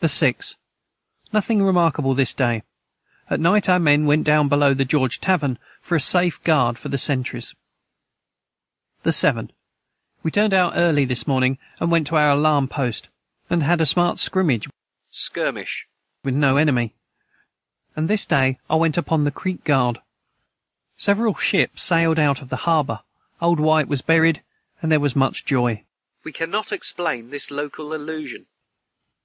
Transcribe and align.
the 0.00 0.08
6. 0.08 0.56
Nothing 1.32 1.62
remarkable 1.62 2.14
this 2.14 2.34
day 2.34 2.64
at 3.30 3.38
Night 3.38 3.68
our 3.68 3.78
men 3.78 4.06
went 4.06 4.24
down 4.24 4.48
below 4.48 4.74
the 4.74 4.84
george 4.84 5.20
tavern 5.20 5.56
for 5.80 5.94
a 5.94 6.00
safe 6.00 6.42
guard 6.42 6.76
for 6.76 6.88
the 6.88 6.96
centrys. 6.98 7.54
the 9.04 9.12
7. 9.12 9.52
We 10.24 10.32
turned 10.32 10.52
out 10.52 10.72
early 10.74 11.04
this 11.04 11.28
morning 11.28 11.58
and 11.78 11.92
went 11.92 12.08
to 12.08 12.16
our 12.16 12.30
alarm 12.30 12.66
post 12.66 13.08
and 13.48 13.62
had 13.62 13.80
a 13.80 13.86
smart 13.86 14.18
scrimmage 14.18 14.66
with 15.14 15.44
no 16.34 16.56
enemy 16.56 16.96
and 17.94 18.08
this 18.10 18.26
day 18.26 18.58
I 18.68 18.74
went 18.74 18.98
upon 18.98 19.22
the 19.22 19.30
creek 19.30 19.62
guard 19.62 20.00
several 20.96 21.34
Ships 21.36 21.84
sailed 21.84 22.18
out 22.18 22.42
of 22.42 22.48
the 22.48 22.56
harbour 22.66 23.02
old 23.40 23.60
White 23.60 23.86
was 23.86 24.02
buried 24.02 24.42
and 24.82 24.90
their 24.90 24.98
was 24.98 25.14
much 25.14 25.44
joy. 25.44 25.84
[Footnote 26.24 26.26
153: 26.26 26.26
Skirmish.] 26.26 26.26
[Footnote 26.26 26.26
154: 26.26 26.26
We 26.26 26.32
can 26.32 26.50
not 26.50 26.72
explain 26.72 27.30
this 27.30 27.50
local 27.52 27.94
allusion. 27.94 28.46